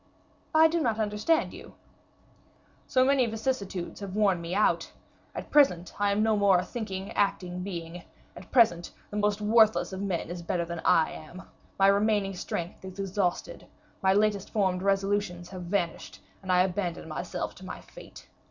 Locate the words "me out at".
4.41-5.51